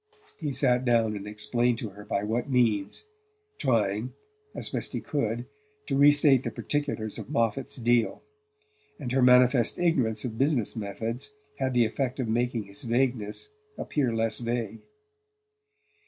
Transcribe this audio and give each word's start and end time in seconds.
He 0.39 0.51
sat 0.51 0.83
down 0.83 1.15
and 1.15 1.27
explained 1.27 1.77
to 1.77 1.89
her 1.89 2.03
by 2.05 2.23
what 2.23 2.49
means, 2.49 3.05
trying, 3.59 4.13
as 4.55 4.69
best 4.69 4.93
he 4.93 4.99
could, 4.99 5.45
to 5.85 5.95
restate 5.95 6.41
the 6.41 6.49
particulars 6.49 7.19
of 7.19 7.29
Moffatt's 7.29 7.75
deal; 7.75 8.23
and 8.99 9.11
her 9.11 9.21
manifest 9.21 9.77
ignorance 9.77 10.25
of 10.25 10.39
business 10.39 10.75
methods 10.75 11.31
had 11.59 11.75
the 11.75 11.85
effect 11.85 12.19
of 12.19 12.27
making 12.27 12.63
his 12.63 12.81
vagueness 12.81 13.49
appear 13.77 14.11
less 14.11 14.39
vague. 14.39 14.81